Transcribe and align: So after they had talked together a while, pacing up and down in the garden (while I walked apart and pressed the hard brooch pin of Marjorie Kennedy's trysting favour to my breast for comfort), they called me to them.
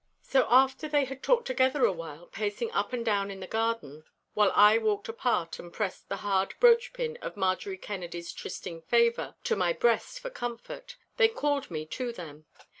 So 0.23 0.47
after 0.49 0.87
they 0.89 1.05
had 1.05 1.21
talked 1.21 1.45
together 1.45 1.85
a 1.85 1.91
while, 1.91 2.25
pacing 2.25 2.71
up 2.71 2.91
and 2.91 3.05
down 3.05 3.29
in 3.29 3.39
the 3.39 3.45
garden 3.45 4.03
(while 4.33 4.51
I 4.55 4.79
walked 4.79 5.07
apart 5.09 5.59
and 5.59 5.71
pressed 5.71 6.09
the 6.09 6.15
hard 6.25 6.55
brooch 6.59 6.91
pin 6.91 7.19
of 7.21 7.37
Marjorie 7.37 7.77
Kennedy's 7.77 8.33
trysting 8.33 8.81
favour 8.81 9.35
to 9.43 9.55
my 9.55 9.73
breast 9.73 10.19
for 10.19 10.31
comfort), 10.31 10.97
they 11.17 11.27
called 11.27 11.69
me 11.69 11.85
to 11.85 12.11
them. 12.11 12.47